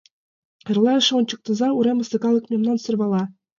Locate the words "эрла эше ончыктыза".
0.69-1.67